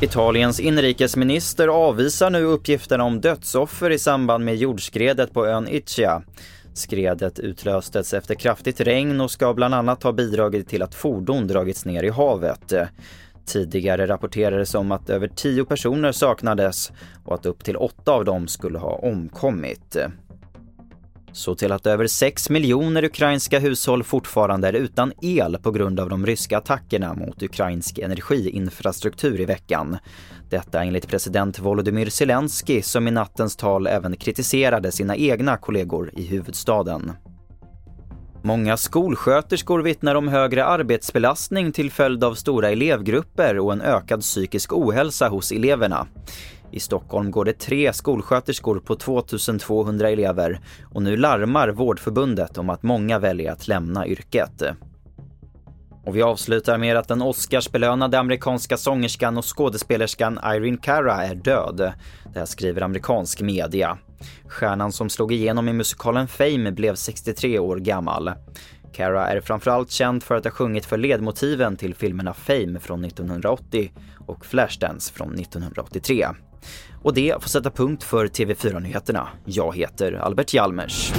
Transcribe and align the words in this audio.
Italiens 0.00 0.60
inrikesminister 0.60 1.68
avvisar 1.68 2.30
nu 2.30 2.44
uppgifterna 2.44 3.04
om 3.04 3.20
dödsoffer 3.20 3.90
i 3.90 3.98
samband 3.98 4.44
med 4.44 4.56
jordskredet 4.56 5.32
på 5.32 5.46
ön 5.46 5.68
Ischia. 5.68 6.22
Skredet 6.74 7.38
utlöstes 7.38 8.14
efter 8.14 8.34
kraftigt 8.34 8.80
regn 8.80 9.20
och 9.20 9.30
ska 9.30 9.54
bland 9.54 9.74
annat 9.74 10.02
ha 10.02 10.12
bidragit 10.12 10.68
till 10.68 10.82
att 10.82 10.94
fordon 10.94 11.46
dragits 11.46 11.84
ner 11.84 12.02
i 12.02 12.10
havet. 12.10 12.72
Tidigare 13.46 14.06
rapporterades 14.06 14.74
om 14.74 14.92
att 14.92 15.10
över 15.10 15.28
tio 15.28 15.64
personer 15.64 16.12
saknades 16.12 16.92
och 17.24 17.34
att 17.34 17.46
upp 17.46 17.64
till 17.64 17.76
åtta 17.76 18.12
av 18.12 18.24
dem 18.24 18.48
skulle 18.48 18.78
ha 18.78 18.90
omkommit. 18.90 19.96
Så 21.34 21.54
till 21.54 21.72
att 21.72 21.86
över 21.86 22.06
6 22.06 22.50
miljoner 22.50 23.04
ukrainska 23.04 23.58
hushåll 23.58 24.04
fortfarande 24.04 24.68
är 24.68 24.72
utan 24.72 25.12
el 25.22 25.58
på 25.62 25.70
grund 25.70 26.00
av 26.00 26.08
de 26.08 26.26
ryska 26.26 26.58
attackerna 26.58 27.14
mot 27.14 27.42
ukrainsk 27.42 27.98
energiinfrastruktur 27.98 29.40
i 29.40 29.44
veckan. 29.44 29.98
Detta 30.50 30.82
enligt 30.82 31.08
president 31.08 31.58
Volodymyr 31.58 32.10
Zelensky 32.10 32.82
som 32.82 33.08
i 33.08 33.10
nattens 33.10 33.56
tal 33.56 33.86
även 33.86 34.16
kritiserade 34.16 34.92
sina 34.92 35.16
egna 35.16 35.56
kollegor 35.56 36.10
i 36.16 36.26
huvudstaden. 36.26 37.12
Många 38.42 38.76
skolsköterskor 38.76 39.82
vittnar 39.82 40.14
om 40.14 40.28
högre 40.28 40.64
arbetsbelastning 40.64 41.72
till 41.72 41.90
följd 41.90 42.24
av 42.24 42.34
stora 42.34 42.70
elevgrupper 42.70 43.58
och 43.58 43.72
en 43.72 43.80
ökad 43.80 44.20
psykisk 44.20 44.72
ohälsa 44.72 45.28
hos 45.28 45.52
eleverna. 45.52 46.06
I 46.74 46.80
Stockholm 46.80 47.30
går 47.30 47.44
det 47.44 47.52
tre 47.52 47.92
skolsköterskor 47.92 48.80
på 48.80 48.96
2200 48.96 50.10
elever 50.10 50.60
och 50.94 51.02
nu 51.02 51.16
larmar 51.16 51.68
Vårdförbundet 51.68 52.58
om 52.58 52.70
att 52.70 52.82
många 52.82 53.18
väljer 53.18 53.52
att 53.52 53.68
lämna 53.68 54.06
yrket. 54.06 54.62
Och 56.04 56.16
vi 56.16 56.22
avslutar 56.22 56.78
med 56.78 56.96
att 56.96 57.08
den 57.08 57.22
Oscarsbelönade 57.22 58.18
amerikanska 58.18 58.76
sångerskan 58.76 59.38
och 59.38 59.56
skådespelerskan 59.56 60.38
Irene 60.44 60.78
Cara 60.82 61.24
är 61.24 61.34
död. 61.34 61.92
Det 62.32 62.38
här 62.38 62.46
skriver 62.46 62.82
amerikansk 62.82 63.40
media. 63.40 63.98
Stjärnan 64.48 64.92
som 64.92 65.10
slog 65.10 65.32
igenom 65.32 65.68
i 65.68 65.72
musikalen 65.72 66.28
Fame 66.28 66.72
blev 66.72 66.94
63 66.94 67.58
år 67.58 67.76
gammal. 67.76 68.32
Cara 68.92 69.28
är 69.28 69.40
framförallt 69.40 69.90
känd 69.90 70.22
för 70.22 70.34
att 70.34 70.44
ha 70.44 70.50
sjungit 70.50 70.86
för 70.86 70.96
ledmotiven 70.96 71.76
till 71.76 71.94
filmerna 71.94 72.34
Fame 72.34 72.80
från 72.80 73.04
1980 73.04 73.92
och 74.26 74.46
Flashdance 74.46 75.12
från 75.12 75.34
1983. 75.34 76.26
Och 77.02 77.14
det 77.14 77.42
får 77.42 77.48
sätta 77.48 77.70
punkt 77.70 78.02
för 78.02 78.26
TV4-nyheterna. 78.26 79.28
Jag 79.44 79.76
heter 79.76 80.12
Albert 80.12 80.54
Hjalmers. 80.54 81.12